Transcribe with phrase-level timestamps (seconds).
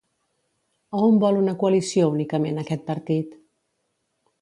[0.99, 3.41] A on vol una coalició únicament aquest partit?